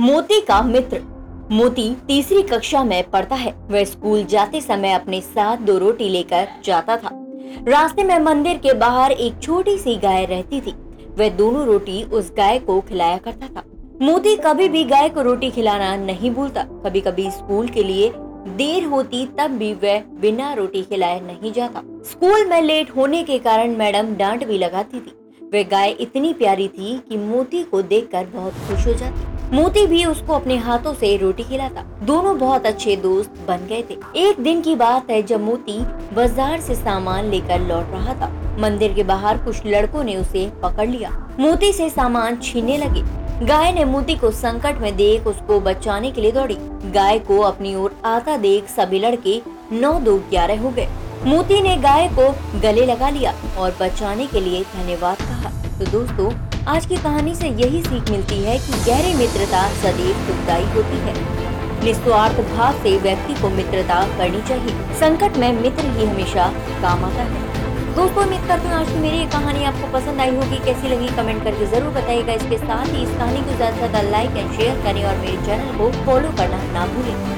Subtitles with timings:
[0.00, 1.00] मोती का मित्र।
[1.50, 6.48] मोती तीसरी कक्षा में पढ़ता है। वह स्कूल जाते समय अपने साथ दो रोटी लेकर
[6.64, 7.10] जाता था।
[7.68, 10.74] रास्ते में मंदिर के बाहर एक छोटी सी गाय रहती थी।
[11.18, 13.64] वह दोनों रोटी उस गाय को खिलाया करता था।
[14.02, 18.12] मोती कभी भी गाय को रोटी खिलाना नहीं भूलता। कभी कभी स्कूल के लिए
[18.56, 23.38] देर होती तब भी वह बिना रोटी खिलाए नहीं जाता। स्कूल में लेट होने के
[23.38, 25.12] कारण मैडम डांट भी लगाती थी।
[25.52, 30.04] वह गाय इतनी प्यारी थी कि मोती को देखकर बहुत खुश हो जाती। मोती भी
[30.04, 34.62] उसको अपने हाथों से रोटी खिलाता। दोनों बहुत अच्छे दोस्त बन गए थे। एक दिन
[34.62, 35.78] की बात है जब मोती
[36.14, 40.88] बाज़ार से सामान लेकर लौट रहा था। मंदिर के बाहर कुछ लड़कों ने उसे पकड़
[40.88, 41.10] लिया।
[41.40, 43.02] मोती से सामान छीनने लगे।
[43.46, 46.56] गाय ने मोती को संकट में देख उसको बचाने के लिए दौड़ी।
[46.92, 49.40] गाय को अपनी ओर आता देख सभी लड़के
[49.72, 50.88] नौ दो ग्यारह हो गए।
[51.26, 55.15] मोती ने गाय को गले लगा लिया और बचाने के लिए धन्यवाद
[55.78, 56.30] तो दोस्तों,
[56.66, 61.14] आज की कहानी से यही सीख मिलती है कि गहरी मित्रता सदैव दुखदायी होती है।
[61.84, 66.48] निस्वार्थ भाव से व्यक्ति को मित्रता करनी चाहिए। संकट में मित्र ही हमेशा
[66.82, 67.44] काम आता है।
[67.94, 71.14] दोस्तों, उम्मीद करती हूँ आज की मेरी ये कहानी आपको पसंद आई होगी। कैसी लगी
[71.16, 74.52] कमेंट करके ज़रूर बताइएगा। इसके साथ ही इस कहानी को ज़्यादा से ज़्यादा लाइक एंड
[74.56, 77.34] शेयर करें और मेरे चैनल को फॉलो करना ना भूलें।